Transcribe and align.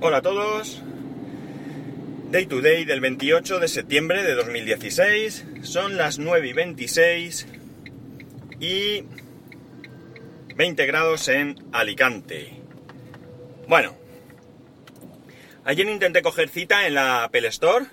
Hola 0.00 0.18
a 0.18 0.22
todos. 0.22 0.80
Day 2.30 2.46
to 2.46 2.60
day 2.60 2.84
del 2.84 3.00
28 3.00 3.58
de 3.58 3.66
septiembre 3.66 4.22
de 4.22 4.34
2016. 4.34 5.44
Son 5.62 5.96
las 5.96 6.20
9 6.20 6.46
y 6.46 6.52
26 6.52 7.48
y 8.60 9.04
20 10.54 10.86
grados 10.86 11.26
en 11.26 11.56
Alicante. 11.72 12.52
Bueno, 13.66 13.96
ayer 15.64 15.88
intenté 15.88 16.22
coger 16.22 16.48
cita 16.48 16.86
en 16.86 16.94
la 16.94 17.24
Apple 17.24 17.48
Store 17.48 17.86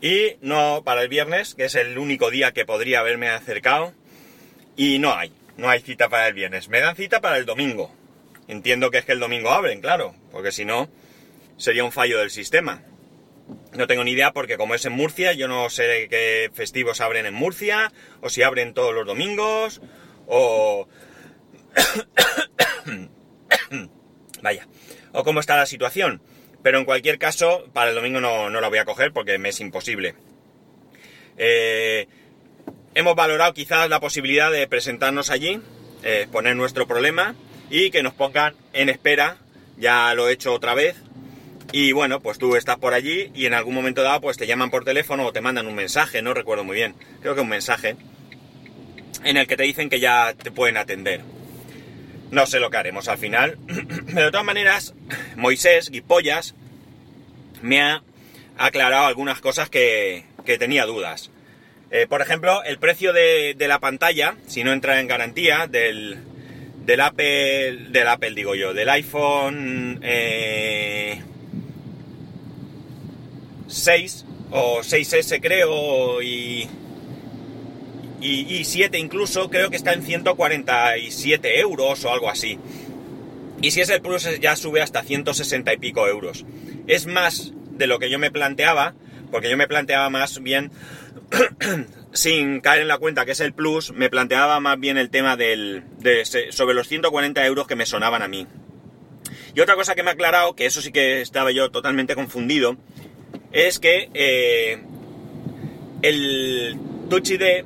y 0.00 0.36
no 0.42 0.82
para 0.84 1.02
el 1.02 1.08
viernes, 1.08 1.56
que 1.56 1.64
es 1.64 1.74
el 1.74 1.98
único 1.98 2.30
día 2.30 2.52
que 2.52 2.64
podría 2.64 3.00
haberme 3.00 3.30
acercado, 3.30 3.92
y 4.76 5.00
no 5.00 5.12
hay, 5.12 5.32
no 5.56 5.68
hay 5.68 5.80
cita 5.80 6.08
para 6.08 6.28
el 6.28 6.34
viernes. 6.34 6.68
Me 6.68 6.78
dan 6.78 6.94
cita 6.94 7.20
para 7.20 7.36
el 7.36 7.46
domingo. 7.46 7.92
Entiendo 8.46 8.92
que 8.92 8.98
es 8.98 9.04
que 9.04 9.12
el 9.12 9.18
domingo 9.18 9.50
abren, 9.50 9.80
claro, 9.80 10.14
porque 10.30 10.52
si 10.52 10.64
no 10.64 10.88
sería 11.56 11.84
un 11.84 11.92
fallo 11.92 12.18
del 12.18 12.30
sistema. 12.30 12.82
No 13.74 13.86
tengo 13.86 14.04
ni 14.04 14.12
idea 14.12 14.32
porque 14.32 14.56
como 14.56 14.74
es 14.74 14.84
en 14.84 14.92
Murcia, 14.92 15.32
yo 15.32 15.48
no 15.48 15.70
sé 15.70 16.08
qué 16.08 16.50
festivos 16.52 17.00
abren 17.00 17.26
en 17.26 17.34
Murcia, 17.34 17.92
o 18.20 18.28
si 18.28 18.42
abren 18.42 18.74
todos 18.74 18.94
los 18.94 19.06
domingos, 19.06 19.80
o... 20.26 20.88
Vaya, 24.42 24.66
o 25.12 25.24
cómo 25.24 25.40
está 25.40 25.56
la 25.56 25.66
situación. 25.66 26.22
Pero 26.62 26.78
en 26.78 26.84
cualquier 26.84 27.18
caso, 27.18 27.68
para 27.72 27.90
el 27.90 27.96
domingo 27.96 28.20
no, 28.20 28.50
no 28.50 28.60
la 28.60 28.68
voy 28.68 28.78
a 28.78 28.84
coger 28.84 29.12
porque 29.12 29.38
me 29.38 29.48
es 29.48 29.60
imposible. 29.60 30.14
Eh, 31.36 32.06
hemos 32.94 33.16
valorado 33.16 33.54
quizás 33.54 33.88
la 33.88 34.00
posibilidad 34.00 34.50
de 34.50 34.66
presentarnos 34.68 35.30
allí, 35.30 35.60
eh, 36.02 36.28
poner 36.30 36.56
nuestro 36.56 36.86
problema 36.86 37.34
y 37.70 37.90
que 37.90 38.02
nos 38.02 38.14
pongan 38.14 38.54
en 38.72 38.88
espera. 38.88 39.38
Ya 39.76 40.14
lo 40.14 40.28
he 40.28 40.32
hecho 40.32 40.52
otra 40.52 40.74
vez. 40.74 40.96
Y 41.72 41.92
bueno, 41.92 42.20
pues 42.20 42.38
tú 42.38 42.54
estás 42.54 42.76
por 42.76 42.92
allí 42.92 43.30
y 43.34 43.46
en 43.46 43.54
algún 43.54 43.74
momento 43.74 44.02
dado 44.02 44.20
pues 44.20 44.36
te 44.36 44.46
llaman 44.46 44.70
por 44.70 44.84
teléfono 44.84 45.26
o 45.26 45.32
te 45.32 45.40
mandan 45.40 45.66
un 45.66 45.74
mensaje, 45.74 46.20
no 46.20 46.34
recuerdo 46.34 46.64
muy 46.64 46.76
bien. 46.76 46.94
Creo 47.22 47.34
que 47.34 47.40
un 47.40 47.48
mensaje 47.48 47.96
en 49.24 49.38
el 49.38 49.46
que 49.46 49.56
te 49.56 49.62
dicen 49.62 49.88
que 49.88 49.98
ya 49.98 50.34
te 50.34 50.50
pueden 50.50 50.76
atender. 50.76 51.22
No 52.30 52.46
sé 52.46 52.60
lo 52.60 52.70
que 52.70 52.76
haremos 52.76 53.08
al 53.08 53.18
final. 53.18 53.58
Pero 54.06 54.26
de 54.26 54.30
todas 54.30 54.44
maneras, 54.44 54.94
Moisés 55.36 55.90
Guipollas 55.90 56.54
me 57.62 57.80
ha 57.80 58.02
aclarado 58.58 59.06
algunas 59.06 59.40
cosas 59.40 59.70
que, 59.70 60.24
que 60.44 60.58
tenía 60.58 60.84
dudas. 60.84 61.30
Eh, 61.90 62.06
por 62.06 62.20
ejemplo, 62.20 62.62
el 62.64 62.78
precio 62.78 63.12
de, 63.12 63.54
de, 63.56 63.68
la 63.68 63.78
pantalla, 63.78 64.36
si 64.46 64.64
no 64.64 64.72
entra 64.72 65.00
en 65.00 65.08
garantía, 65.08 65.66
del, 65.66 66.18
del 66.84 67.00
Apple, 67.00 67.88
del 67.90 68.08
Apple 68.08 68.32
digo 68.32 68.54
yo, 68.54 68.72
del 68.72 68.88
iPhone 68.88 70.00
eh, 70.02 71.22
6 73.72 74.24
o 74.50 74.80
6S 74.80 75.40
creo 75.40 76.20
y, 76.22 76.68
y, 78.20 78.56
y 78.56 78.64
7 78.64 78.98
incluso, 78.98 79.48
creo 79.48 79.70
que 79.70 79.76
está 79.76 79.92
en 79.92 80.02
147 80.02 81.60
euros 81.60 82.04
o 82.04 82.12
algo 82.12 82.28
así. 82.28 82.58
Y 83.62 83.70
si 83.70 83.80
es 83.80 83.90
el 83.90 84.02
Plus 84.02 84.28
ya 84.40 84.56
sube 84.56 84.82
hasta 84.82 85.02
160 85.02 85.72
y 85.72 85.76
pico 85.78 86.06
euros. 86.06 86.44
Es 86.88 87.06
más 87.06 87.52
de 87.70 87.86
lo 87.86 87.98
que 87.98 88.10
yo 88.10 88.18
me 88.18 88.30
planteaba, 88.30 88.94
porque 89.30 89.48
yo 89.48 89.56
me 89.56 89.68
planteaba 89.68 90.10
más 90.10 90.42
bien, 90.42 90.72
sin 92.12 92.60
caer 92.60 92.82
en 92.82 92.88
la 92.88 92.98
cuenta 92.98 93.24
que 93.24 93.32
es 93.32 93.40
el 93.40 93.54
Plus, 93.54 93.92
me 93.92 94.10
planteaba 94.10 94.60
más 94.60 94.78
bien 94.78 94.98
el 94.98 95.10
tema 95.10 95.36
del, 95.36 95.84
de, 96.00 96.24
sobre 96.50 96.74
los 96.74 96.88
140 96.88 97.46
euros 97.46 97.66
que 97.66 97.76
me 97.76 97.86
sonaban 97.86 98.22
a 98.22 98.28
mí. 98.28 98.46
Y 99.54 99.60
otra 99.60 99.76
cosa 99.76 99.94
que 99.94 100.02
me 100.02 100.10
ha 100.10 100.14
aclarado, 100.14 100.56
que 100.56 100.66
eso 100.66 100.82
sí 100.82 100.92
que 100.92 101.20
estaba 101.20 101.52
yo 101.52 101.70
totalmente 101.70 102.14
confundido, 102.14 102.76
es 103.52 103.78
que 103.78 104.08
eh, 104.14 104.78
el 106.02 106.76
Touch 107.08 107.30
ID 107.30 107.64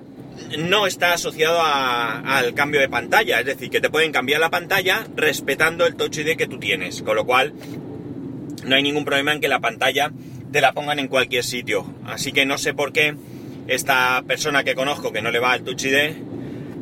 no 0.58 0.86
está 0.86 1.14
asociado 1.14 1.60
a, 1.60 2.38
al 2.38 2.54
cambio 2.54 2.80
de 2.80 2.88
pantalla, 2.88 3.40
es 3.40 3.46
decir, 3.46 3.70
que 3.70 3.80
te 3.80 3.90
pueden 3.90 4.12
cambiar 4.12 4.40
la 4.40 4.50
pantalla 4.50 5.06
respetando 5.16 5.86
el 5.86 5.96
Touch 5.96 6.18
ID 6.18 6.36
que 6.36 6.46
tú 6.46 6.58
tienes, 6.58 7.02
con 7.02 7.16
lo 7.16 7.24
cual 7.24 7.54
no 8.64 8.74
hay 8.74 8.82
ningún 8.82 9.04
problema 9.04 9.32
en 9.32 9.40
que 9.40 9.48
la 9.48 9.60
pantalla 9.60 10.12
te 10.52 10.60
la 10.60 10.72
pongan 10.72 10.98
en 10.98 11.08
cualquier 11.08 11.44
sitio. 11.44 11.86
Así 12.04 12.32
que 12.32 12.46
no 12.46 12.58
sé 12.58 12.74
por 12.74 12.92
qué 12.92 13.14
esta 13.68 14.22
persona 14.26 14.64
que 14.64 14.74
conozco 14.74 15.12
que 15.12 15.22
no 15.22 15.30
le 15.30 15.38
va 15.38 15.52
al 15.52 15.62
Touch 15.62 15.84
ID 15.84 16.36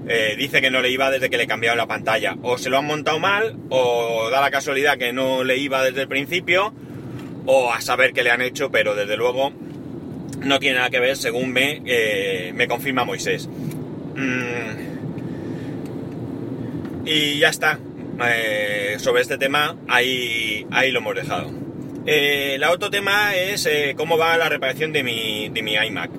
eh, 0.07 0.35
dice 0.37 0.61
que 0.61 0.71
no 0.71 0.83
le 0.83 0.91
iba 0.91 1.11
desde 1.11 1.31
que 1.31 1.39
le 1.39 1.47
cambiaron 1.47 1.79
la 1.79 1.87
pantalla. 1.87 2.37
O 2.43 2.59
se 2.59 2.71
lo 2.71 2.79
han 2.79 2.87
montado 2.87 3.19
mal, 3.19 3.57
o 3.71 4.29
da 4.31 4.41
la 4.41 4.51
casualidad 4.51 4.99
que 4.99 5.13
no 5.13 5.45
le 5.45 5.57
iba 5.57 5.83
desde 5.83 6.03
el 6.03 6.09
principio, 6.09 6.75
o 7.47 7.73
a 7.73 7.81
saber 7.81 8.13
qué 8.13 8.23
le 8.23 8.31
han 8.31 8.41
hecho, 8.41 8.71
pero 8.71 8.95
desde 8.95 9.17
luego 9.17 9.53
no 10.41 10.59
tiene 10.59 10.77
nada 10.77 10.91
que 10.91 11.01
ver 11.01 11.17
según 11.17 11.53
me, 11.53 11.83
eh, 11.87 12.53
me 12.55 12.69
confirma 12.69 13.05
Moisés. 13.05 13.49
Mm. 14.17 14.95
Y 17.07 17.39
ya 17.39 17.49
está. 17.49 17.79
Eh, 18.27 18.97
sobre 18.99 19.23
este 19.23 19.39
tema, 19.39 19.77
ahí, 19.89 20.67
ahí 20.71 20.93
lo 20.93 21.01
hemos 21.01 21.15
dejado. 21.15 21.51
Eh, 22.07 22.55
el 22.57 22.65
otro 22.65 22.91
tema 22.91 23.35
es 23.35 23.67
eh, 23.67 23.95
cómo 23.97 24.19
va 24.19 24.37
la 24.37 24.49
reparación 24.49 24.93
de 24.93 25.03
mi, 25.03 25.49
de 25.49 25.63
mi 25.63 25.75
iMac. 25.75 26.11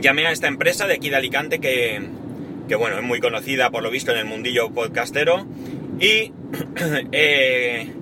Llamé 0.00 0.26
a 0.26 0.32
esta 0.32 0.46
empresa 0.46 0.86
de 0.86 0.94
aquí 0.94 1.10
de 1.10 1.16
Alicante 1.16 1.58
que, 1.58 2.00
que 2.68 2.74
bueno, 2.76 2.96
es 2.98 3.02
muy 3.02 3.20
conocida 3.20 3.70
por 3.70 3.82
lo 3.82 3.90
visto 3.90 4.12
en 4.12 4.18
el 4.18 4.24
mundillo 4.24 4.70
podcastero. 4.70 5.46
Y 6.00 6.32
eh, 7.12 7.92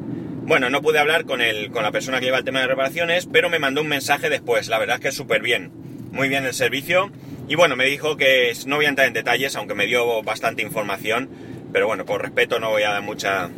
bueno, 0.46 0.70
no 0.70 0.80
pude 0.80 1.00
hablar 1.00 1.24
con, 1.24 1.40
el, 1.40 1.72
con 1.72 1.82
la 1.82 1.90
persona 1.90 2.20
que 2.20 2.26
lleva 2.26 2.38
el 2.38 2.44
tema 2.44 2.60
de 2.60 2.68
reparaciones, 2.68 3.26
pero 3.26 3.50
me 3.50 3.58
mandó 3.58 3.80
un 3.80 3.88
mensaje 3.88 4.30
después. 4.30 4.68
La 4.68 4.78
verdad 4.78 4.96
es 4.96 5.02
que 5.02 5.08
es 5.08 5.14
súper 5.16 5.42
bien. 5.42 5.72
Muy 6.12 6.28
bien 6.28 6.44
el 6.44 6.54
servicio. 6.54 7.10
Y 7.48 7.56
bueno, 7.56 7.74
me 7.74 7.84
dijo 7.86 8.16
que 8.16 8.52
no 8.64 8.76
voy 8.76 8.86
a 8.86 8.88
entrar 8.88 9.08
en 9.08 9.12
detalles, 9.12 9.56
aunque 9.56 9.74
me 9.74 9.86
dio 9.86 10.22
bastante 10.22 10.62
información. 10.62 11.28
Pero 11.72 11.88
bueno, 11.88 12.04
por 12.04 12.22
respeto 12.22 12.60
no 12.60 12.70
voy 12.70 12.84
a 12.84 12.92
dar 12.92 13.02
mucha... 13.02 13.50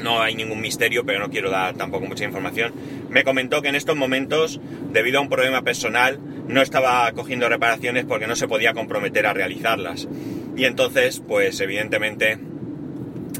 No 0.00 0.22
hay 0.22 0.36
ningún 0.36 0.60
misterio, 0.60 1.04
pero 1.04 1.18
no 1.18 1.28
quiero 1.28 1.50
dar 1.50 1.74
tampoco 1.74 2.06
mucha 2.06 2.24
información. 2.24 2.72
Me 3.10 3.24
comentó 3.24 3.60
que 3.60 3.68
en 3.68 3.74
estos 3.74 3.96
momentos, 3.96 4.60
debido 4.92 5.18
a 5.18 5.22
un 5.22 5.28
problema 5.28 5.62
personal, 5.62 6.20
no 6.46 6.62
estaba 6.62 7.10
cogiendo 7.12 7.48
reparaciones 7.48 8.04
porque 8.04 8.28
no 8.28 8.36
se 8.36 8.46
podía 8.46 8.74
comprometer 8.74 9.26
a 9.26 9.32
realizarlas. 9.32 10.06
Y 10.56 10.64
entonces, 10.66 11.20
pues 11.26 11.60
evidentemente, 11.60 12.38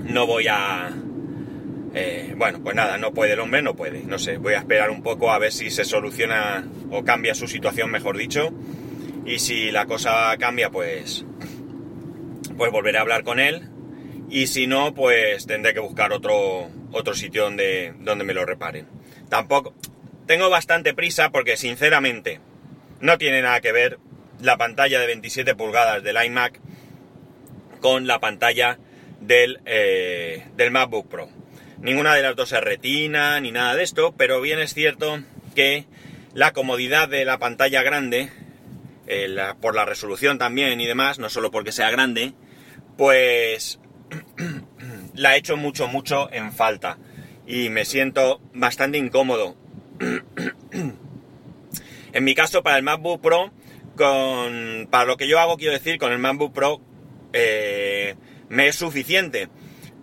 no 0.05 0.26
voy 0.26 0.49
a... 0.49 0.91
Eh, 1.98 2.34
bueno, 2.36 2.60
pues 2.62 2.76
nada, 2.76 2.98
no 2.98 3.14
puede 3.14 3.32
el 3.32 3.40
hombre, 3.40 3.62
no 3.62 3.74
puede. 3.74 4.02
No 4.02 4.18
sé, 4.18 4.36
voy 4.36 4.52
a 4.52 4.58
esperar 4.58 4.90
un 4.90 5.02
poco 5.02 5.32
a 5.32 5.38
ver 5.38 5.50
si 5.50 5.70
se 5.70 5.82
soluciona 5.82 6.62
o 6.90 7.02
cambia 7.04 7.34
su 7.34 7.48
situación, 7.48 7.90
mejor 7.90 8.18
dicho. 8.18 8.52
Y 9.24 9.38
si 9.38 9.70
la 9.70 9.86
cosa 9.86 10.36
cambia, 10.38 10.68
pues... 10.68 11.24
Pues 12.58 12.70
volveré 12.70 12.98
a 12.98 13.00
hablar 13.00 13.24
con 13.24 13.40
él 13.40 13.68
y 14.28 14.46
si 14.46 14.66
no, 14.66 14.94
pues 14.94 15.46
tendré 15.46 15.72
que 15.72 15.80
buscar 15.80 16.12
otro, 16.12 16.68
otro 16.92 17.14
sitio 17.14 17.44
donde, 17.44 17.94
donde 18.00 18.24
me 18.24 18.34
lo 18.34 18.44
reparen. 18.44 18.86
Tampoco... 19.30 19.74
Tengo 20.26 20.50
bastante 20.50 20.92
prisa 20.92 21.30
porque 21.30 21.56
sinceramente 21.56 22.40
no 23.00 23.16
tiene 23.16 23.40
nada 23.40 23.60
que 23.60 23.72
ver 23.72 23.98
la 24.42 24.58
pantalla 24.58 25.00
de 25.00 25.06
27 25.06 25.54
pulgadas 25.54 26.02
del 26.02 26.22
iMac 26.22 26.60
con 27.80 28.06
la 28.06 28.18
pantalla 28.18 28.78
del, 29.20 29.60
eh, 29.64 30.44
del 30.56 30.72
MacBook 30.72 31.08
Pro. 31.08 31.35
Ninguna 31.81 32.14
de 32.14 32.22
las 32.22 32.37
dos 32.37 32.53
es 32.53 32.60
retina 32.60 33.38
ni 33.41 33.53
nada 33.53 33.75
de 33.75 33.82
esto, 33.82 34.14
pero 34.16 34.41
bien 34.41 34.59
es 34.59 34.72
cierto 34.72 35.20
que 35.54 35.87
la 36.32 36.53
comodidad 36.53 37.09
de 37.09 37.25
la 37.25 37.38
pantalla 37.38 37.82
grande, 37.82 38.31
eh, 39.06 39.37
por 39.60 39.75
la 39.75 39.84
resolución 39.84 40.38
también 40.38 40.81
y 40.81 40.87
demás, 40.87 41.19
no 41.19 41.28
solo 41.28 41.50
porque 41.50 41.72
sea 41.72 41.91
grande, 41.91 42.32
pues 42.97 43.78
la 45.14 45.34
he 45.34 45.38
hecho 45.38 45.56
mucho, 45.56 45.88
mucho 45.88 46.32
en 46.32 46.53
falta. 46.53 46.98
Y 47.47 47.69
me 47.69 47.84
siento 47.84 48.40
bastante 48.55 48.99
incómodo. 48.99 49.56
en 52.12 52.25
mi 52.25 52.34
caso, 52.34 52.62
para 52.62 52.76
el 52.78 52.82
MacBook 52.82 53.20
Pro, 53.20 53.52
con, 53.96 54.88
para 54.90 55.05
lo 55.05 55.17
que 55.17 55.28
yo 55.28 55.38
hago, 55.38 55.56
quiero 55.56 55.73
decir, 55.73 55.99
con 55.99 56.12
el 56.12 56.19
MacBook 56.19 56.52
Pro 56.52 56.81
eh, 57.32 58.17
me 58.49 58.69
es 58.69 58.76
suficiente. 58.76 59.49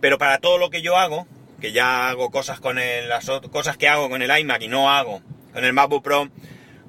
Pero 0.01 0.17
para 0.17 0.39
todo 0.39 0.57
lo 0.57 0.69
que 0.69 0.81
yo 0.81 0.97
hago, 0.97 1.27
que 1.63 1.71
ya 1.71 2.09
hago 2.09 2.29
cosas 2.29 2.59
con 2.59 2.77
el, 2.77 3.07
las 3.07 3.25
cosas 3.49 3.77
que 3.77 3.87
hago 3.87 4.09
con 4.09 4.21
el 4.21 4.37
iMac 4.37 4.61
y 4.63 4.67
no 4.67 4.91
hago 4.91 5.21
con 5.53 5.63
el 5.63 5.71
MacBook 5.71 6.03
Pro, 6.03 6.29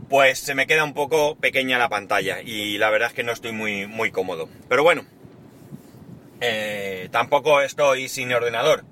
pues 0.08 0.40
se 0.40 0.56
me 0.56 0.66
queda 0.66 0.82
un 0.82 0.94
poco 0.94 1.36
pequeña 1.36 1.78
la 1.78 1.88
pantalla 1.88 2.42
y 2.42 2.76
la 2.76 2.90
verdad 2.90 3.10
es 3.10 3.14
que 3.14 3.22
no 3.22 3.30
estoy 3.30 3.52
muy, 3.52 3.86
muy 3.86 4.10
cómodo. 4.10 4.48
Pero 4.68 4.82
bueno, 4.82 5.06
eh, 6.40 7.08
tampoco 7.12 7.60
estoy 7.60 8.08
sin 8.08 8.32
ordenador. 8.32 8.84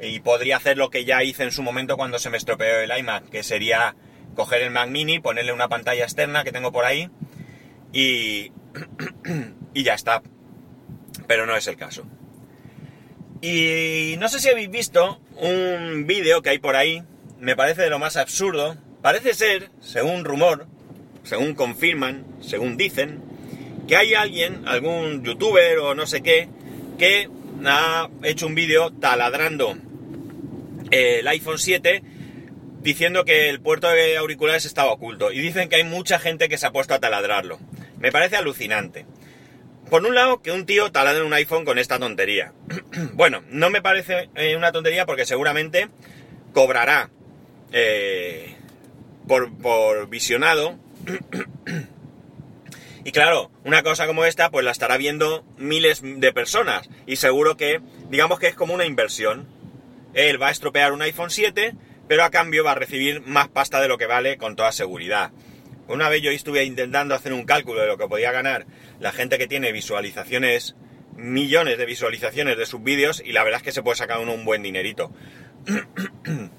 Y 0.00 0.20
podría 0.20 0.56
hacer 0.56 0.78
lo 0.78 0.88
que 0.88 1.04
ya 1.04 1.22
hice 1.22 1.42
en 1.42 1.52
su 1.52 1.62
momento 1.62 1.98
cuando 1.98 2.18
se 2.18 2.30
me 2.30 2.38
estropeó 2.38 2.80
el 2.80 2.98
iMac, 2.98 3.28
que 3.28 3.42
sería 3.42 3.94
coger 4.34 4.62
el 4.62 4.70
Mac 4.70 4.88
Mini, 4.88 5.18
ponerle 5.18 5.52
una 5.52 5.68
pantalla 5.68 6.04
externa 6.04 6.42
que 6.42 6.52
tengo 6.52 6.72
por 6.72 6.86
ahí 6.86 7.10
y, 7.92 8.50
y 9.74 9.82
ya 9.82 9.92
está. 9.92 10.22
Pero 11.26 11.44
no 11.44 11.54
es 11.54 11.66
el 11.66 11.76
caso. 11.76 12.06
Y 13.42 14.14
no 14.18 14.28
sé 14.28 14.38
si 14.38 14.48
habéis 14.48 14.70
visto 14.70 15.20
un 15.36 16.06
vídeo 16.06 16.40
que 16.40 16.50
hay 16.50 16.58
por 16.58 16.76
ahí 16.76 17.02
me 17.42 17.56
parece 17.56 17.82
de 17.82 17.90
lo 17.90 17.98
más 17.98 18.16
absurdo. 18.16 18.76
Parece 19.02 19.34
ser, 19.34 19.70
según 19.80 20.24
rumor, 20.24 20.68
según 21.24 21.54
confirman, 21.54 22.24
según 22.40 22.76
dicen, 22.76 23.20
que 23.88 23.96
hay 23.96 24.14
alguien, 24.14 24.62
algún 24.68 25.24
youtuber 25.24 25.80
o 25.80 25.96
no 25.96 26.06
sé 26.06 26.22
qué, 26.22 26.48
que 26.98 27.28
ha 27.66 28.08
hecho 28.22 28.46
un 28.46 28.54
vídeo 28.54 28.92
taladrando 28.92 29.76
el 30.92 31.26
iPhone 31.26 31.58
7 31.58 32.02
diciendo 32.80 33.24
que 33.24 33.48
el 33.48 33.60
puerto 33.60 33.88
de 33.88 34.18
auriculares 34.18 34.64
estaba 34.64 34.92
oculto. 34.92 35.32
Y 35.32 35.40
dicen 35.40 35.68
que 35.68 35.76
hay 35.76 35.84
mucha 35.84 36.20
gente 36.20 36.48
que 36.48 36.58
se 36.58 36.66
ha 36.66 36.72
puesto 36.72 36.94
a 36.94 37.00
taladrarlo. 37.00 37.58
Me 37.98 38.12
parece 38.12 38.36
alucinante. 38.36 39.04
Por 39.92 40.06
un 40.06 40.14
lado, 40.14 40.40
que 40.40 40.52
un 40.52 40.64
tío 40.64 40.90
taladre 40.90 41.22
un 41.22 41.34
iPhone 41.34 41.66
con 41.66 41.78
esta 41.78 41.98
tontería. 41.98 42.54
bueno, 43.12 43.42
no 43.50 43.68
me 43.68 43.82
parece 43.82 44.30
eh, 44.36 44.56
una 44.56 44.72
tontería 44.72 45.04
porque 45.04 45.26
seguramente 45.26 45.90
cobrará 46.54 47.10
eh, 47.72 48.56
por, 49.28 49.54
por 49.58 50.08
visionado. 50.08 50.78
y 53.04 53.12
claro, 53.12 53.50
una 53.64 53.82
cosa 53.82 54.06
como 54.06 54.24
esta, 54.24 54.50
pues 54.50 54.64
la 54.64 54.70
estará 54.70 54.96
viendo 54.96 55.44
miles 55.58 56.00
de 56.02 56.32
personas. 56.32 56.88
Y 57.06 57.16
seguro 57.16 57.58
que, 57.58 57.82
digamos 58.08 58.38
que 58.38 58.46
es 58.46 58.54
como 58.54 58.72
una 58.72 58.86
inversión. 58.86 59.46
Él 60.14 60.40
va 60.40 60.48
a 60.48 60.52
estropear 60.52 60.94
un 60.94 61.02
iPhone 61.02 61.28
7 61.28 61.74
pero 62.08 62.24
a 62.24 62.30
cambio 62.30 62.64
va 62.64 62.72
a 62.72 62.74
recibir 62.74 63.22
más 63.22 63.48
pasta 63.48 63.80
de 63.80 63.88
lo 63.88 63.96
que 63.96 64.06
vale 64.06 64.36
con 64.36 64.56
toda 64.56 64.72
seguridad. 64.72 65.30
Una 65.88 66.08
vez 66.08 66.22
yo 66.22 66.30
estuve 66.30 66.64
intentando 66.64 67.14
hacer 67.14 67.32
un 67.32 67.44
cálculo 67.44 67.80
de 67.80 67.86
lo 67.86 67.98
que 67.98 68.06
podía 68.06 68.32
ganar 68.32 68.66
la 69.00 69.12
gente 69.12 69.38
que 69.38 69.48
tiene 69.48 69.72
visualizaciones, 69.72 70.76
millones 71.16 71.76
de 71.76 71.86
visualizaciones 71.86 72.56
de 72.56 72.66
sus 72.66 72.82
vídeos 72.82 73.22
y 73.24 73.32
la 73.32 73.42
verdad 73.42 73.58
es 73.58 73.64
que 73.64 73.72
se 73.72 73.82
puede 73.82 73.96
sacar 73.96 74.20
uno 74.20 74.32
un 74.32 74.44
buen 74.44 74.62
dinerito. 74.62 75.12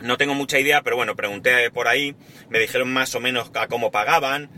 No 0.00 0.16
tengo 0.16 0.34
mucha 0.34 0.60
idea, 0.60 0.82
pero 0.82 0.94
bueno, 0.94 1.16
pregunté 1.16 1.72
por 1.72 1.88
ahí, 1.88 2.14
me 2.50 2.60
dijeron 2.60 2.92
más 2.92 3.16
o 3.16 3.20
menos 3.20 3.50
a 3.54 3.66
cómo 3.66 3.90
pagaban 3.90 4.48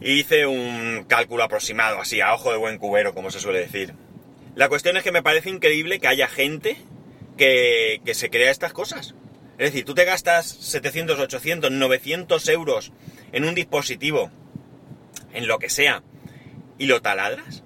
y 0.00 0.14
hice 0.14 0.46
un 0.46 1.04
cálculo 1.08 1.44
aproximado, 1.44 2.00
así, 2.00 2.20
a 2.20 2.34
ojo 2.34 2.50
de 2.50 2.58
buen 2.58 2.78
cubero, 2.78 3.14
como 3.14 3.30
se 3.30 3.38
suele 3.38 3.60
decir. 3.60 3.94
La 4.56 4.68
cuestión 4.68 4.96
es 4.96 5.04
que 5.04 5.12
me 5.12 5.22
parece 5.22 5.50
increíble 5.50 6.00
que 6.00 6.08
haya 6.08 6.26
gente 6.26 6.76
que, 7.36 8.00
que 8.04 8.14
se 8.14 8.28
crea 8.28 8.50
estas 8.50 8.72
cosas. 8.72 9.14
Es 9.58 9.72
decir, 9.72 9.84
tú 9.84 9.94
te 9.94 10.04
gastas 10.04 10.46
700, 10.48 11.18
800, 11.18 11.70
900 11.70 12.48
euros 12.48 12.92
en 13.36 13.44
un 13.44 13.54
dispositivo, 13.54 14.30
en 15.34 15.46
lo 15.46 15.58
que 15.58 15.68
sea, 15.68 16.02
y 16.78 16.86
lo 16.86 17.02
taladras 17.02 17.62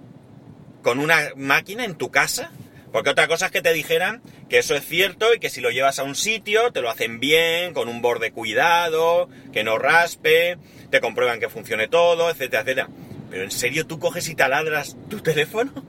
con 0.83 0.99
una 0.99 1.31
máquina 1.37 1.85
en 1.85 1.95
tu 1.95 2.11
casa. 2.11 2.51
Porque 2.91 3.11
otra 3.11 3.29
cosa 3.29 3.47
es 3.47 3.53
que 3.53 3.63
te 3.63 3.73
dijeran 3.73 4.21
que 4.49 4.59
eso 4.59 4.75
es 4.75 4.85
cierto 4.85 5.33
y 5.33 5.39
que 5.39 5.49
si 5.49 5.61
lo 5.61 5.71
llevas 5.71 6.01
a 6.01 6.03
un 6.03 6.17
sitio 6.17 6.73
te 6.73 6.81
lo 6.81 6.91
hacen 6.91 7.21
bien, 7.21 7.73
con 7.73 7.89
un 7.89 8.03
borde 8.03 8.33
cuidado, 8.33 9.29
que 9.53 9.63
no 9.63 9.79
raspe, 9.79 10.59
te 10.91 11.01
comprueban 11.01 11.39
que 11.39 11.49
funcione 11.49 11.87
todo, 11.87 12.31
etcétera, 12.31 12.63
etcétera. 12.63 12.89
Pero 13.31 13.45
¿en 13.45 13.53
serio 13.53 13.87
tú 13.87 14.01
coges 14.01 14.29
y 14.29 14.35
taladras 14.35 14.97
tu 15.09 15.21
teléfono? 15.21 15.85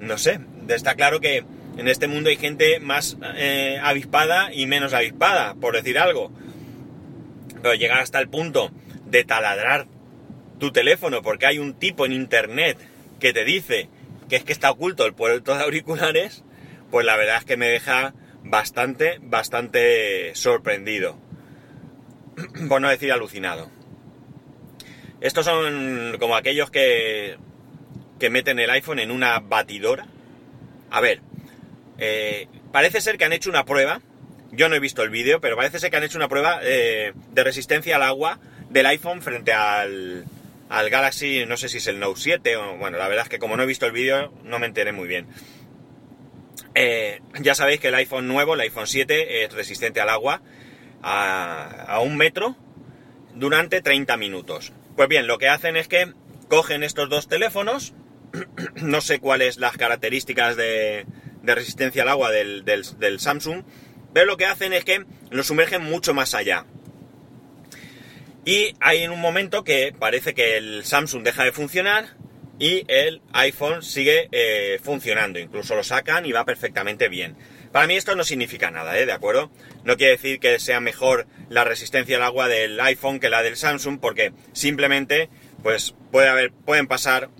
No 0.00 0.18
sé, 0.18 0.40
está 0.66 0.96
claro 0.96 1.20
que 1.20 1.44
en 1.76 1.86
este 1.86 2.08
mundo 2.08 2.30
hay 2.30 2.36
gente 2.36 2.80
más 2.80 3.16
eh, 3.36 3.78
avispada 3.80 4.52
y 4.52 4.66
menos 4.66 4.92
avispada, 4.92 5.54
por 5.54 5.76
decir 5.76 6.00
algo. 6.00 6.32
Pero 7.62 7.74
llegar 7.74 8.00
hasta 8.00 8.18
el 8.18 8.28
punto 8.28 8.70
de 9.06 9.24
taladrar 9.24 9.86
tu 10.58 10.72
teléfono 10.72 11.22
porque 11.22 11.46
hay 11.46 11.58
un 11.58 11.74
tipo 11.74 12.04
en 12.04 12.12
internet 12.12 12.78
que 13.20 13.32
te 13.32 13.44
dice 13.44 13.88
que 14.28 14.36
es 14.36 14.44
que 14.44 14.52
está 14.52 14.70
oculto 14.70 15.06
el 15.06 15.14
puerto 15.14 15.56
de 15.56 15.62
auriculares, 15.62 16.44
pues 16.90 17.06
la 17.06 17.16
verdad 17.16 17.38
es 17.38 17.44
que 17.44 17.56
me 17.56 17.68
deja 17.68 18.14
bastante, 18.44 19.18
bastante 19.22 20.34
sorprendido. 20.34 21.18
Por 22.68 22.80
no 22.80 22.88
decir 22.88 23.12
alucinado. 23.12 23.70
Estos 25.20 25.44
son 25.44 26.16
como 26.18 26.34
aquellos 26.34 26.70
que, 26.70 27.36
que 28.18 28.30
meten 28.30 28.58
el 28.58 28.70
iPhone 28.70 28.98
en 28.98 29.10
una 29.10 29.38
batidora. 29.38 30.06
A 30.90 31.00
ver, 31.00 31.20
eh, 31.98 32.48
parece 32.72 33.00
ser 33.00 33.18
que 33.18 33.24
han 33.24 33.32
hecho 33.32 33.50
una 33.50 33.64
prueba, 33.64 34.00
yo 34.52 34.68
no 34.68 34.76
he 34.76 34.80
visto 34.80 35.02
el 35.02 35.10
vídeo, 35.10 35.40
pero 35.40 35.56
parece 35.56 35.78
ser 35.78 35.90
que 35.90 35.96
han 35.96 36.04
hecho 36.04 36.18
una 36.18 36.28
prueba 36.28 36.60
eh, 36.62 37.12
de 37.32 37.44
resistencia 37.44 37.96
al 37.96 38.02
agua 38.02 38.38
del 38.70 38.86
iPhone 38.86 39.22
frente 39.22 39.52
al, 39.52 40.24
al 40.68 40.90
Galaxy, 40.90 41.44
no 41.46 41.56
sé 41.56 41.68
si 41.68 41.78
es 41.78 41.86
el 41.86 41.98
Note 41.98 42.20
7 42.20 42.56
o 42.56 42.76
bueno, 42.76 42.98
la 42.98 43.08
verdad 43.08 43.24
es 43.24 43.28
que 43.28 43.38
como 43.38 43.56
no 43.56 43.62
he 43.62 43.66
visto 43.66 43.86
el 43.86 43.92
vídeo 43.92 44.32
no 44.44 44.58
me 44.58 44.66
enteré 44.66 44.92
muy 44.92 45.08
bien. 45.08 45.26
Eh, 46.74 47.20
ya 47.40 47.54
sabéis 47.54 47.80
que 47.80 47.88
el 47.88 47.94
iPhone 47.94 48.28
nuevo, 48.28 48.54
el 48.54 48.60
iPhone 48.60 48.86
7, 48.86 49.44
es 49.44 49.52
resistente 49.52 50.00
al 50.00 50.08
agua 50.08 50.42
a, 51.02 51.84
a 51.88 52.00
un 52.00 52.16
metro 52.16 52.56
durante 53.34 53.82
30 53.82 54.16
minutos. 54.16 54.72
Pues 54.96 55.08
bien, 55.08 55.26
lo 55.26 55.38
que 55.38 55.48
hacen 55.48 55.76
es 55.76 55.88
que 55.88 56.12
cogen 56.48 56.82
estos 56.82 57.08
dos 57.08 57.28
teléfonos, 57.28 57.94
no 58.76 59.00
sé 59.00 59.18
cuáles 59.18 59.56
las 59.56 59.76
características 59.76 60.56
de, 60.56 61.06
de 61.42 61.54
resistencia 61.54 62.02
al 62.02 62.08
agua 62.08 62.30
del, 62.30 63.18
Samsung, 63.18 63.64
pero 64.12 64.26
lo 64.26 64.36
que 64.36 64.46
hacen 64.46 64.72
es 64.72 64.84
que 64.84 65.04
lo 65.30 65.42
sumergen 65.42 65.82
mucho 65.82 66.14
más 66.14 66.34
allá. 66.34 66.66
Y 68.44 68.74
hay 68.80 69.02
en 69.02 69.12
un 69.12 69.20
momento 69.20 69.62
que 69.62 69.94
parece 69.96 70.34
que 70.34 70.56
el 70.56 70.84
Samsung 70.84 71.22
deja 71.22 71.44
de 71.44 71.52
funcionar 71.52 72.16
y 72.58 72.84
el 72.88 73.22
iPhone 73.32 73.82
sigue 73.82 74.28
eh, 74.32 74.80
funcionando. 74.82 75.38
Incluso 75.38 75.74
lo 75.74 75.84
sacan 75.84 76.26
y 76.26 76.32
va 76.32 76.44
perfectamente 76.44 77.08
bien. 77.08 77.36
Para 77.72 77.86
mí 77.86 77.96
esto 77.96 78.14
no 78.14 78.24
significa 78.24 78.70
nada, 78.70 78.98
¿eh? 78.98 79.06
¿De 79.06 79.12
acuerdo? 79.12 79.50
No 79.84 79.96
quiere 79.96 80.12
decir 80.12 80.40
que 80.40 80.58
sea 80.58 80.80
mejor 80.80 81.26
la 81.48 81.64
resistencia 81.64 82.16
al 82.16 82.22
agua 82.22 82.48
del 82.48 82.78
iPhone 82.80 83.18
que 83.18 83.30
la 83.30 83.42
del 83.42 83.56
Samsung, 83.56 83.98
porque 83.98 84.32
simplemente, 84.52 85.30
pues, 85.62 85.94
puede 86.10 86.28
haber, 86.28 86.52
pueden 86.52 86.86
pasar 86.86 87.30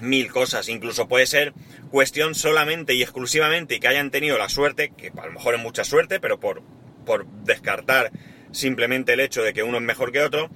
mil 0.00 0.30
cosas. 0.30 0.68
Incluso 0.68 1.08
puede 1.08 1.26
ser 1.26 1.52
cuestión 1.90 2.34
solamente 2.34 2.94
y 2.94 3.02
exclusivamente 3.02 3.74
y 3.74 3.80
que 3.80 3.88
hayan 3.88 4.10
tenido 4.10 4.38
la 4.38 4.48
suerte, 4.48 4.92
que 4.96 5.12
a 5.16 5.26
lo 5.26 5.32
mejor 5.32 5.54
es 5.54 5.60
mucha 5.60 5.84
suerte, 5.84 6.20
pero 6.20 6.40
por, 6.40 6.62
por 7.04 7.26
descartar 7.44 8.10
simplemente 8.52 9.12
el 9.12 9.20
hecho 9.20 9.42
de 9.42 9.52
que 9.52 9.62
uno 9.62 9.78
es 9.78 9.82
mejor 9.82 10.12
que 10.12 10.22
otro, 10.22 10.50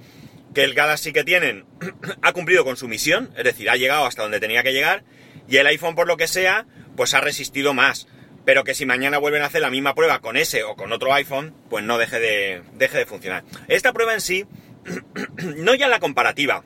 que 0.53 0.63
el 0.63 0.73
Galaxy 0.73 1.13
que 1.13 1.23
tienen 1.23 1.65
ha 2.21 2.33
cumplido 2.33 2.63
con 2.63 2.77
su 2.77 2.87
misión, 2.87 3.31
es 3.37 3.43
decir, 3.43 3.69
ha 3.69 3.75
llegado 3.75 4.05
hasta 4.05 4.23
donde 4.23 4.39
tenía 4.39 4.63
que 4.63 4.73
llegar, 4.73 5.03
y 5.47 5.57
el 5.57 5.67
iPhone 5.67 5.95
por 5.95 6.07
lo 6.07 6.17
que 6.17 6.27
sea, 6.27 6.65
pues 6.95 7.13
ha 7.13 7.21
resistido 7.21 7.73
más. 7.73 8.07
Pero 8.45 8.63
que 8.63 8.75
si 8.75 8.85
mañana 8.85 9.17
vuelven 9.17 9.41
a 9.41 9.47
hacer 9.47 9.61
la 9.61 9.71
misma 9.71 9.95
prueba 9.95 10.19
con 10.19 10.37
ese 10.37 10.63
o 10.63 10.75
con 10.75 10.91
otro 10.91 11.11
iPhone, 11.13 11.55
pues 11.69 11.83
no 11.83 11.97
deje 11.97 12.19
de, 12.19 12.61
deje 12.73 12.99
de 12.99 13.05
funcionar. 13.05 13.43
Esta 13.67 13.91
prueba 13.91 14.13
en 14.13 14.21
sí, 14.21 14.45
no 15.57 15.73
ya 15.73 15.87
la 15.87 15.99
comparativa, 15.99 16.63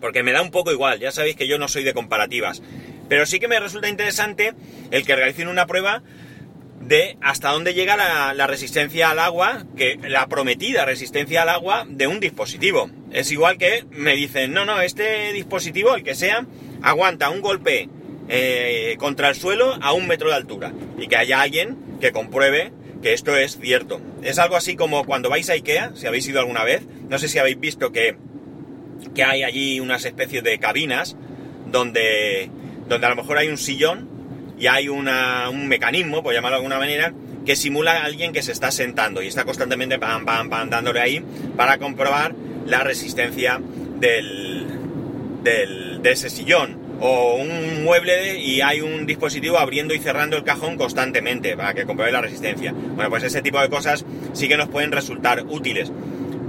porque 0.00 0.22
me 0.22 0.32
da 0.32 0.42
un 0.42 0.50
poco 0.50 0.72
igual, 0.72 0.98
ya 1.00 1.12
sabéis 1.12 1.36
que 1.36 1.46
yo 1.48 1.58
no 1.58 1.68
soy 1.68 1.84
de 1.84 1.94
comparativas, 1.94 2.62
pero 3.08 3.26
sí 3.26 3.40
que 3.40 3.48
me 3.48 3.60
resulta 3.60 3.88
interesante 3.88 4.54
el 4.90 5.04
que 5.04 5.16
realicen 5.16 5.48
una 5.48 5.66
prueba 5.66 6.02
de 6.80 7.18
hasta 7.20 7.50
dónde 7.50 7.74
llega 7.74 7.96
la, 7.96 8.46
resistencia 8.46 9.10
al 9.10 9.18
agua, 9.18 9.64
que 9.76 9.98
la 10.02 10.26
prometida 10.28 10.84
resistencia 10.84 11.42
al 11.42 11.50
agua 11.50 11.86
de 11.88 12.06
un 12.06 12.20
dispositivo. 12.20 12.90
Es 13.12 13.30
igual 13.30 13.58
que 13.58 13.84
me 13.90 14.16
dicen, 14.16 14.52
no, 14.52 14.64
no, 14.64 14.80
este 14.80 15.32
dispositivo, 15.32 15.94
el 15.94 16.02
que 16.02 16.14
sea, 16.14 16.46
aguanta 16.82 17.30
un 17.30 17.42
golpe 17.42 17.88
eh, 18.28 18.96
contra 18.98 19.28
el 19.28 19.34
suelo 19.34 19.78
a 19.82 19.92
un 19.92 20.06
metro 20.06 20.30
de 20.30 20.36
altura. 20.36 20.72
Y 20.98 21.06
que 21.06 21.16
haya 21.16 21.42
alguien 21.42 21.76
que 22.00 22.12
compruebe 22.12 22.72
que 23.02 23.12
esto 23.12 23.36
es 23.36 23.58
cierto. 23.58 24.00
Es 24.22 24.38
algo 24.38 24.56
así 24.56 24.76
como 24.76 25.04
cuando 25.04 25.30
vais 25.30 25.48
a 25.50 25.54
Ikea, 25.54 25.92
si 25.94 26.06
habéis 26.06 26.28
ido 26.28 26.40
alguna 26.40 26.64
vez, 26.64 26.82
no 27.08 27.18
sé 27.18 27.28
si 27.28 27.38
habéis 27.38 27.58
visto 27.58 27.92
que, 27.92 28.16
que 29.14 29.24
hay 29.24 29.42
allí 29.42 29.80
unas 29.80 30.04
especies 30.04 30.42
de 30.42 30.58
cabinas 30.58 31.16
donde 31.70 32.50
donde 32.90 33.06
a 33.06 33.10
lo 33.10 33.16
mejor 33.16 33.38
hay 33.38 33.48
un 33.48 33.56
sillón 33.56 34.08
y 34.58 34.66
hay 34.66 34.88
un 34.88 35.08
mecanismo, 35.68 36.22
por 36.22 36.34
llamarlo 36.34 36.56
de 36.56 36.58
alguna 36.58 36.78
manera, 36.78 37.14
que 37.46 37.56
simula 37.56 37.92
a 37.92 38.04
alguien 38.04 38.32
que 38.32 38.42
se 38.42 38.52
está 38.52 38.70
sentando 38.70 39.22
y 39.22 39.28
está 39.28 39.44
constantemente 39.44 39.98
pam, 39.98 40.26
pam, 40.26 40.50
pam, 40.50 40.68
dándole 40.68 41.00
ahí 41.00 41.24
para 41.56 41.78
comprobar 41.78 42.34
la 42.66 42.80
resistencia 42.80 43.58
del, 43.98 44.66
de 45.42 46.10
ese 46.10 46.28
sillón. 46.28 46.78
O 47.02 47.36
un 47.36 47.82
mueble 47.82 48.38
y 48.38 48.60
hay 48.60 48.82
un 48.82 49.06
dispositivo 49.06 49.58
abriendo 49.58 49.94
y 49.94 50.00
cerrando 50.00 50.36
el 50.36 50.44
cajón 50.44 50.76
constantemente 50.76 51.56
para 51.56 51.72
que 51.72 51.86
compruebe 51.86 52.12
la 52.12 52.20
resistencia. 52.20 52.72
Bueno, 52.72 53.08
pues 53.08 53.22
ese 53.22 53.40
tipo 53.40 53.58
de 53.58 53.70
cosas 53.70 54.04
sí 54.34 54.48
que 54.48 54.58
nos 54.58 54.68
pueden 54.68 54.92
resultar 54.92 55.42
útiles. 55.48 55.90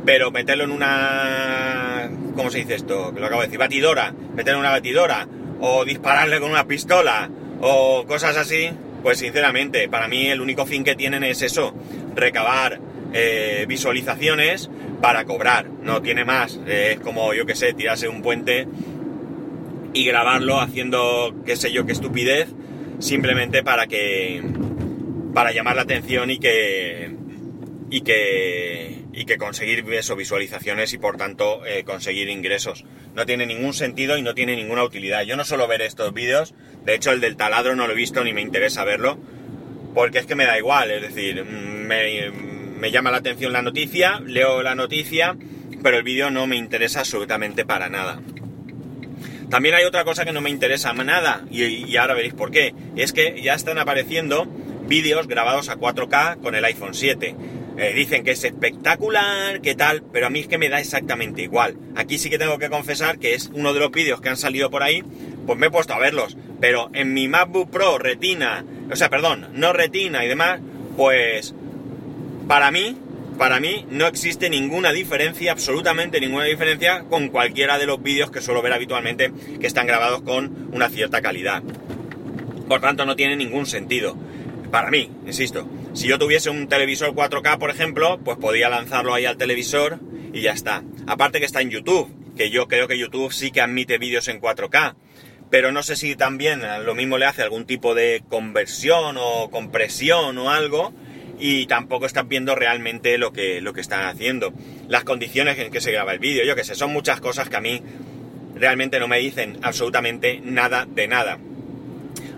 Pero 0.05 0.31
meterlo 0.31 0.63
en 0.63 0.71
una... 0.71 2.09
¿Cómo 2.35 2.49
se 2.49 2.59
dice 2.59 2.75
esto? 2.75 3.13
Que 3.13 3.19
lo 3.19 3.27
acabo 3.27 3.41
de 3.41 3.47
decir. 3.47 3.59
Batidora. 3.59 4.13
Meterlo 4.35 4.59
en 4.59 4.65
una 4.65 4.71
batidora 4.71 5.27
o 5.61 5.85
dispararle 5.85 6.39
con 6.39 6.51
una 6.51 6.65
pistola 6.65 7.29
o 7.61 8.05
cosas 8.07 8.35
así, 8.35 8.71
pues 9.03 9.19
sinceramente, 9.19 9.87
para 9.87 10.07
mí 10.07 10.27
el 10.27 10.41
único 10.41 10.65
fin 10.65 10.83
que 10.83 10.95
tienen 10.95 11.23
es 11.23 11.43
eso, 11.43 11.73
recabar 12.15 12.79
eh, 13.13 13.65
visualizaciones 13.67 14.69
para 15.01 15.25
cobrar, 15.25 15.67
no 15.67 16.01
tiene 16.01 16.25
más, 16.25 16.59
es 16.65 16.99
como 16.99 17.33
yo 17.33 17.45
que 17.45 17.55
sé, 17.55 17.73
tirarse 17.73 18.07
un 18.07 18.21
puente 18.21 18.67
y 19.93 20.05
grabarlo 20.05 20.59
haciendo 20.59 21.35
qué 21.45 21.55
sé 21.55 21.71
yo 21.71 21.85
qué 21.85 21.91
estupidez, 21.91 22.49
simplemente 22.99 23.63
para 23.63 23.87
que 23.87 24.41
para 25.33 25.51
llamar 25.51 25.75
la 25.75 25.83
atención 25.83 26.31
y 26.31 26.39
que 26.39 27.15
y 27.89 28.01
que, 28.01 29.00
y 29.13 29.25
que 29.25 29.37
conseguir 29.37 29.85
eso, 29.93 30.15
visualizaciones 30.15 30.93
y 30.93 30.97
por 30.97 31.17
tanto 31.17 31.65
eh, 31.65 31.83
conseguir 31.83 32.29
ingresos. 32.29 32.85
No 33.15 33.25
tiene 33.25 33.45
ningún 33.45 33.73
sentido 33.73 34.17
y 34.17 34.21
no 34.21 34.33
tiene 34.33 34.55
ninguna 34.55 34.83
utilidad. 34.83 35.23
Yo 35.23 35.35
no 35.35 35.43
suelo 35.43 35.67
ver 35.67 35.81
estos 35.81 36.13
vídeos, 36.13 36.53
de 36.85 36.95
hecho 36.95 37.11
el 37.11 37.21
del 37.21 37.35
taladro 37.35 37.75
no 37.75 37.87
lo 37.87 37.93
he 37.93 37.95
visto 37.95 38.23
ni 38.23 38.33
me 38.33 38.41
interesa 38.41 38.85
verlo, 38.85 39.17
porque 39.93 40.19
es 40.19 40.25
que 40.25 40.35
me 40.35 40.45
da 40.45 40.57
igual, 40.57 40.91
es 40.91 41.01
decir, 41.01 41.43
mm, 41.43 42.79
me, 42.79 42.91
llama 42.91 43.11
la 43.11 43.17
atención 43.17 43.51
la 43.51 43.61
noticia, 43.61 44.21
leo 44.25 44.63
la 44.63 44.75
noticia, 44.75 45.35
pero 45.83 45.97
el 45.97 46.03
vídeo 46.03 46.31
no 46.31 46.47
me 46.47 46.55
interesa 46.55 46.99
absolutamente 46.99 47.65
para 47.65 47.89
nada. 47.89 48.21
También 49.49 49.75
hay 49.75 49.83
otra 49.83 50.05
cosa 50.05 50.23
que 50.23 50.31
no 50.31 50.39
me 50.39 50.49
interesa 50.49 50.93
nada, 50.93 51.43
y 51.51 51.97
ahora 51.97 52.13
veréis 52.13 52.33
por 52.33 52.51
qué, 52.51 52.73
es 52.95 53.11
que 53.11 53.41
ya 53.41 53.53
están 53.53 53.77
apareciendo 53.79 54.45
vídeos 54.87 55.27
grabados 55.27 55.67
a 55.67 55.75
4K 55.75 56.39
con 56.39 56.55
el 56.55 56.63
iPhone 56.63 56.93
7 56.93 57.35
eh, 57.77 57.93
dicen 57.95 58.23
que 58.23 58.31
es 58.31 58.43
espectacular, 58.43 59.61
que 59.61 59.75
tal, 59.75 60.03
pero 60.11 60.27
a 60.27 60.29
mí 60.29 60.39
es 60.39 60.47
que 60.47 60.57
me 60.57 60.69
da 60.69 60.79
exactamente 60.79 61.41
igual. 61.41 61.77
Aquí 61.95 62.17
sí 62.17 62.29
que 62.29 62.37
tengo 62.37 62.57
que 62.57 62.69
confesar 62.69 63.17
que 63.17 63.33
es 63.33 63.49
uno 63.53 63.73
de 63.73 63.79
los 63.79 63.91
vídeos 63.91 64.21
que 64.21 64.29
han 64.29 64.37
salido 64.37 64.69
por 64.69 64.83
ahí, 64.83 65.03
pues 65.45 65.57
me 65.57 65.67
he 65.67 65.71
puesto 65.71 65.93
a 65.93 65.99
verlos. 65.99 66.37
Pero 66.59 66.89
en 66.93 67.13
mi 67.13 67.27
MacBook 67.27 67.69
Pro 67.69 67.97
Retina, 67.97 68.65
o 68.91 68.95
sea, 68.95 69.09
perdón, 69.09 69.47
no 69.53 69.73
Retina 69.73 70.23
y 70.25 70.27
demás, 70.27 70.59
pues 70.97 71.55
para 72.47 72.71
mí, 72.71 72.97
para 73.37 73.59
mí 73.59 73.85
no 73.89 74.05
existe 74.07 74.49
ninguna 74.49 74.91
diferencia, 74.91 75.51
absolutamente 75.51 76.19
ninguna 76.19 76.45
diferencia 76.45 77.05
con 77.09 77.29
cualquiera 77.29 77.77
de 77.77 77.85
los 77.87 78.03
vídeos 78.03 78.29
que 78.29 78.41
suelo 78.41 78.61
ver 78.61 78.73
habitualmente 78.73 79.31
que 79.59 79.67
están 79.67 79.87
grabados 79.87 80.21
con 80.21 80.69
una 80.73 80.89
cierta 80.89 81.21
calidad. 81.21 81.63
Por 82.67 82.81
tanto, 82.81 83.05
no 83.05 83.15
tiene 83.15 83.35
ningún 83.35 83.65
sentido. 83.65 84.15
Para 84.71 84.91
mí, 84.91 85.09
insisto. 85.25 85.67
Si 85.93 86.07
yo 86.07 86.17
tuviese 86.17 86.49
un 86.49 86.69
televisor 86.69 87.13
4K, 87.13 87.57
por 87.57 87.69
ejemplo, 87.69 88.19
pues 88.23 88.37
podía 88.37 88.69
lanzarlo 88.69 89.13
ahí 89.13 89.25
al 89.25 89.37
televisor 89.37 89.99
y 90.33 90.41
ya 90.41 90.53
está. 90.53 90.83
Aparte 91.05 91.39
que 91.39 91.45
está 91.45 91.61
en 91.61 91.69
YouTube, 91.69 92.09
que 92.37 92.49
yo 92.49 92.69
creo 92.69 92.87
que 92.87 92.97
YouTube 92.97 93.33
sí 93.33 93.51
que 93.51 93.59
admite 93.59 93.97
vídeos 93.97 94.29
en 94.29 94.39
4K. 94.39 94.95
Pero 95.49 95.73
no 95.73 95.83
sé 95.83 95.97
si 95.97 96.15
también 96.15 96.61
lo 96.85 96.95
mismo 96.95 97.17
le 97.17 97.25
hace 97.25 97.41
algún 97.41 97.65
tipo 97.65 97.93
de 97.93 98.23
conversión 98.29 99.17
o 99.19 99.49
compresión 99.51 100.37
o 100.37 100.49
algo. 100.49 100.93
Y 101.37 101.65
tampoco 101.65 102.05
estás 102.05 102.25
viendo 102.25 102.55
realmente 102.55 103.17
lo 103.17 103.33
que, 103.33 103.59
lo 103.59 103.73
que 103.73 103.81
están 103.81 104.05
haciendo. 104.05 104.53
Las 104.87 105.03
condiciones 105.03 105.59
en 105.59 105.71
que 105.71 105.81
se 105.81 105.91
graba 105.91 106.13
el 106.13 106.19
vídeo, 106.19 106.45
yo 106.45 106.55
que 106.55 106.63
sé, 106.63 106.73
son 106.75 106.93
muchas 106.93 107.19
cosas 107.19 107.49
que 107.49 107.57
a 107.57 107.61
mí 107.61 107.81
realmente 108.55 108.99
no 108.99 109.09
me 109.09 109.17
dicen 109.19 109.57
absolutamente 109.61 110.39
nada 110.41 110.87
de 110.89 111.07
nada. 111.09 111.37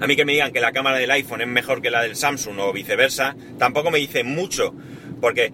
A 0.03 0.05
mí 0.05 0.17
que 0.17 0.25
me 0.25 0.33
digan 0.33 0.51
que 0.51 0.59
la 0.59 0.73
cámara 0.73 0.97
del 0.97 1.09
iPhone 1.11 1.39
es 1.39 1.47
mejor 1.47 1.81
que 1.81 1.89
la 1.89 2.01
del 2.01 2.17
Samsung 2.17 2.59
o 2.59 2.73
viceversa, 2.73 3.37
tampoco 3.57 3.89
me 3.89 3.99
dice 3.99 4.25
mucho, 4.25 4.75
porque 5.21 5.53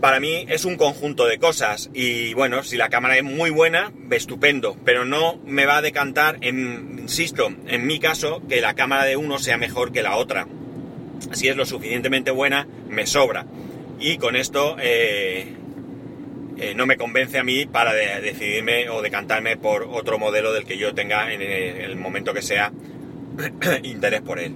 para 0.00 0.18
mí 0.18 0.46
es 0.48 0.64
un 0.64 0.78
conjunto 0.78 1.26
de 1.26 1.38
cosas 1.38 1.90
y 1.92 2.32
bueno, 2.32 2.62
si 2.62 2.78
la 2.78 2.88
cámara 2.88 3.18
es 3.18 3.22
muy 3.22 3.50
buena, 3.50 3.92
estupendo, 4.10 4.78
pero 4.86 5.04
no 5.04 5.42
me 5.44 5.66
va 5.66 5.76
a 5.76 5.82
decantar, 5.82 6.42
insisto, 6.42 7.54
en 7.66 7.86
mi 7.86 8.00
caso, 8.00 8.40
que 8.48 8.62
la 8.62 8.72
cámara 8.72 9.04
de 9.04 9.18
uno 9.18 9.38
sea 9.38 9.58
mejor 9.58 9.92
que 9.92 10.02
la 10.02 10.16
otra. 10.16 10.48
Si 11.32 11.48
es 11.48 11.54
lo 11.54 11.66
suficientemente 11.66 12.30
buena, 12.30 12.66
me 12.88 13.06
sobra. 13.06 13.44
Y 13.98 14.16
con 14.16 14.36
esto 14.36 14.76
eh, 14.80 15.54
eh, 16.56 16.72
no 16.74 16.86
me 16.86 16.96
convence 16.96 17.38
a 17.38 17.44
mí 17.44 17.66
para 17.66 17.92
decidirme 17.92 18.88
o 18.88 19.02
decantarme 19.02 19.58
por 19.58 19.82
otro 19.82 20.18
modelo 20.18 20.50
del 20.54 20.64
que 20.64 20.78
yo 20.78 20.94
tenga 20.94 21.30
en 21.30 21.42
el 21.42 21.96
momento 21.96 22.32
que 22.32 22.40
sea 22.40 22.72
interés 23.82 24.20
por 24.20 24.38
él. 24.38 24.54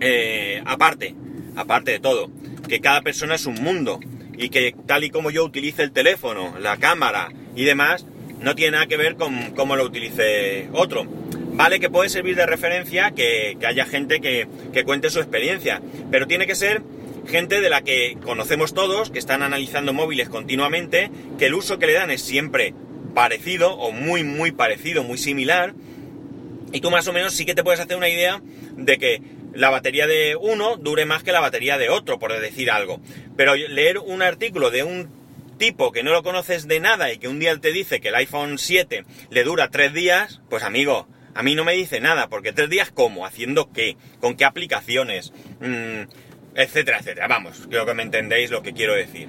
Eh, 0.00 0.62
aparte, 0.64 1.14
aparte 1.56 1.92
de 1.92 2.00
todo, 2.00 2.30
que 2.68 2.80
cada 2.80 3.02
persona 3.02 3.34
es 3.34 3.46
un 3.46 3.54
mundo 3.62 4.00
y 4.36 4.48
que 4.48 4.74
tal 4.86 5.04
y 5.04 5.10
como 5.10 5.30
yo 5.30 5.44
utilice 5.44 5.82
el 5.82 5.92
teléfono, 5.92 6.58
la 6.58 6.76
cámara 6.78 7.30
y 7.54 7.64
demás, 7.64 8.06
no 8.40 8.54
tiene 8.54 8.72
nada 8.72 8.86
que 8.86 8.96
ver 8.96 9.16
con 9.16 9.52
cómo 9.52 9.76
lo 9.76 9.84
utilice 9.84 10.68
otro. 10.72 11.06
Vale 11.54 11.80
que 11.80 11.90
puede 11.90 12.08
servir 12.08 12.34
de 12.34 12.46
referencia 12.46 13.12
que, 13.12 13.56
haya 13.64 13.84
gente 13.84 14.20
que, 14.20 14.48
que 14.72 14.84
cuente 14.84 15.10
su 15.10 15.20
experiencia, 15.20 15.82
pero 16.10 16.26
tiene 16.26 16.46
que 16.46 16.54
ser 16.54 16.82
gente 17.28 17.60
de 17.60 17.70
la 17.70 17.82
que 17.82 18.16
conocemos 18.24 18.74
todos, 18.74 19.10
que 19.10 19.18
están 19.18 19.42
analizando 19.42 19.92
móviles 19.92 20.28
continuamente, 20.28 21.10
que 21.38 21.46
el 21.46 21.54
uso 21.54 21.78
que 21.78 21.86
le 21.86 21.92
dan 21.92 22.10
es 22.10 22.22
siempre 22.22 22.74
parecido 23.14 23.74
o 23.74 23.92
muy 23.92 24.24
muy 24.24 24.52
parecido, 24.52 25.04
muy 25.04 25.18
similar, 25.18 25.74
y 26.72 26.80
tú 26.80 26.90
más 26.90 27.06
o 27.08 27.12
menos 27.12 27.34
sí 27.34 27.44
que 27.44 27.54
te 27.54 27.62
puedes 27.62 27.80
hacer 27.80 27.96
una 27.96 28.08
idea 28.08 28.40
de 28.76 28.98
que 28.98 29.22
la 29.54 29.70
batería 29.70 30.06
de 30.06 30.36
uno 30.36 30.76
dure 30.76 31.04
más 31.04 31.22
que 31.22 31.32
la 31.32 31.40
batería 31.40 31.78
de 31.78 31.90
otro, 31.90 32.18
por 32.18 32.38
decir 32.38 32.70
algo. 32.70 33.00
Pero 33.36 33.54
leer 33.54 33.98
un 33.98 34.22
artículo 34.22 34.70
de 34.70 34.82
un 34.82 35.10
tipo 35.58 35.92
que 35.92 36.02
no 36.02 36.12
lo 36.12 36.22
conoces 36.22 36.66
de 36.66 36.80
nada 36.80 37.12
y 37.12 37.18
que 37.18 37.28
un 37.28 37.38
día 37.38 37.56
te 37.58 37.72
dice 37.72 38.00
que 38.00 38.08
el 38.08 38.14
iPhone 38.16 38.58
7 38.58 39.04
le 39.30 39.44
dura 39.44 39.68
tres 39.68 39.92
días, 39.92 40.40
pues 40.48 40.62
amigo, 40.62 41.06
a 41.34 41.42
mí 41.42 41.54
no 41.54 41.64
me 41.64 41.74
dice 41.74 42.00
nada, 42.00 42.28
porque 42.28 42.52
tres 42.52 42.68
días 42.68 42.90
cómo, 42.90 43.26
haciendo 43.26 43.70
qué, 43.72 43.96
con 44.20 44.36
qué 44.36 44.44
aplicaciones, 44.44 45.32
mm, 45.60 46.02
etcétera, 46.54 46.98
etcétera. 46.98 47.28
Vamos, 47.28 47.66
creo 47.68 47.86
que 47.86 47.94
me 47.94 48.02
entendéis 48.02 48.50
lo 48.50 48.62
que 48.62 48.72
quiero 48.72 48.94
decir. 48.94 49.28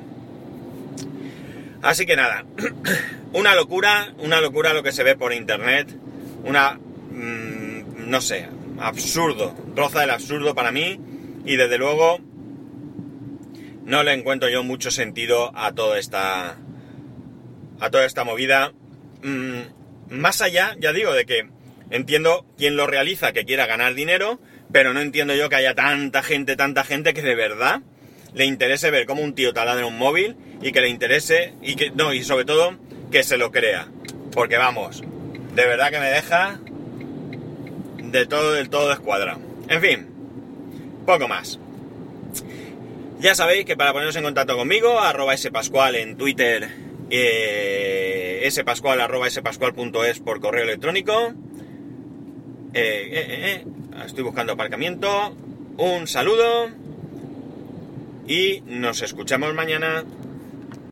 Así 1.82 2.06
que 2.06 2.16
nada, 2.16 2.46
una 3.34 3.56
locura, 3.56 4.14
una 4.18 4.40
locura 4.40 4.74
lo 4.74 4.84
que 4.84 4.94
se 4.94 5.04
ve 5.04 5.16
por 5.16 5.34
internet, 5.34 5.90
una 6.46 6.80
Mm, 7.14 8.10
no 8.10 8.22
sé, 8.22 8.48
absurdo, 8.80 9.56
roza 9.76 10.02
del 10.02 10.10
absurdo 10.10 10.56
para 10.56 10.72
mí 10.72 11.00
y 11.46 11.56
desde 11.56 11.78
luego 11.78 12.20
no 13.86 14.04
le 14.04 14.14
encuentro 14.14 14.50
yo 14.50 14.64
mucho 14.64 14.92
sentido 14.92 15.52
a 15.56 15.74
toda 15.74 16.00
esta 16.00 16.58
a 17.80 17.90
toda 17.90 18.06
esta 18.06 18.24
movida. 18.24 18.74
Mm, 19.24 19.62
más 20.10 20.42
allá, 20.42 20.76
ya 20.80 20.92
digo, 20.92 21.14
de 21.14 21.26
que 21.26 21.48
entiendo 21.90 22.46
quién 22.58 22.76
lo 22.76 22.88
realiza 22.88 23.32
que 23.32 23.46
quiera 23.46 23.68
ganar 23.68 23.94
dinero, 23.94 24.40
pero 24.72 24.94
no 24.94 25.02
entiendo 25.02 25.36
yo 25.36 25.50
que 25.50 25.58
haya 25.58 25.76
tanta 25.76 26.24
gente, 26.24 26.56
tanta 26.56 26.84
gente 26.84 27.14
que 27.14 27.22
de 27.22 27.36
verdad 27.36 27.82
le 28.34 28.46
interese 28.46 28.90
ver 28.90 29.06
cómo 29.06 29.22
un 29.22 29.36
tío 29.36 29.54
taladra 29.54 29.86
un 29.86 29.98
móvil 29.98 30.36
y 30.62 30.72
que 30.72 30.82
le 30.82 30.90
interese 30.90 31.54
y 31.62 31.76
que 31.76 31.92
no, 31.92 32.14
y 32.14 32.24
sobre 32.24 32.46
todo 32.46 32.78
que 33.12 33.24
se 33.24 33.38
lo 33.38 33.52
crea. 33.52 33.88
Porque 34.32 34.58
vamos, 34.58 35.04
de 35.56 35.66
verdad 35.66 35.92
que 35.92 36.00
me 36.00 36.10
deja 36.10 36.60
de 38.14 38.28
todo 38.28 38.54
del 38.54 38.70
todo 38.70 38.94
escuadra. 38.94 39.38
En 39.68 39.82
fin, 39.82 40.08
poco 41.06 41.28
más. 41.28 41.60
Ya 43.20 43.36
sabéis 43.36 43.66
que 43.66 43.76
para 43.76 43.92
poneros 43.92 44.16
en 44.16 44.24
contacto 44.24 44.56
conmigo, 44.56 45.00
arroba 45.00 45.36
spascual 45.36 45.96
en 45.96 46.16
Twitter, 46.16 46.70
eh, 47.10 48.48
spascual 48.52 49.02
arroba 49.02 49.30
spascual.es 49.30 50.20
por 50.20 50.40
correo 50.40 50.64
electrónico. 50.64 51.34
Eh, 52.74 53.10
eh, 53.12 53.26
eh, 53.30 53.66
estoy 54.06 54.24
buscando 54.24 54.54
aparcamiento. 54.54 55.36
Un 55.78 56.08
saludo 56.08 56.70
y 58.28 58.62
nos 58.68 59.02
escuchamos 59.02 59.54
mañana. 59.56 60.04